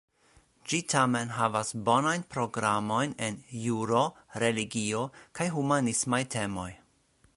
[0.71, 4.01] Ĝi tamen havas bonajn programojn en juro,
[4.45, 5.05] religio,
[5.41, 6.69] kaj humanismaj temoj.